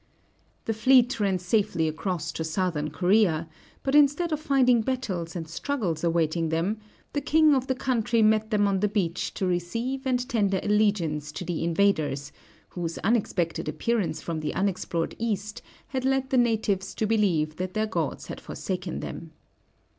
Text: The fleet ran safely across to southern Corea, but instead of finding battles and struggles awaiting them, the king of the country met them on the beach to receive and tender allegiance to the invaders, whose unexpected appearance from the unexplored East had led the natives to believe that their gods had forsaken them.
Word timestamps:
The 0.65 0.73
fleet 0.73 1.19
ran 1.19 1.37
safely 1.37 1.87
across 1.87 2.31
to 2.31 2.43
southern 2.43 2.89
Corea, 2.89 3.47
but 3.83 3.93
instead 3.93 4.31
of 4.31 4.39
finding 4.39 4.81
battles 4.81 5.35
and 5.35 5.47
struggles 5.47 6.03
awaiting 6.03 6.49
them, 6.49 6.79
the 7.13 7.21
king 7.21 7.53
of 7.53 7.67
the 7.67 7.75
country 7.75 8.23
met 8.23 8.49
them 8.49 8.67
on 8.67 8.79
the 8.79 8.87
beach 8.87 9.31
to 9.35 9.45
receive 9.45 10.07
and 10.07 10.27
tender 10.27 10.59
allegiance 10.63 11.31
to 11.33 11.45
the 11.45 11.63
invaders, 11.63 12.31
whose 12.69 12.97
unexpected 13.03 13.69
appearance 13.69 14.23
from 14.23 14.39
the 14.39 14.55
unexplored 14.55 15.13
East 15.19 15.61
had 15.89 16.03
led 16.03 16.31
the 16.31 16.37
natives 16.39 16.95
to 16.95 17.05
believe 17.05 17.57
that 17.57 17.75
their 17.75 17.85
gods 17.85 18.25
had 18.25 18.41
forsaken 18.41 19.01
them. 19.01 19.33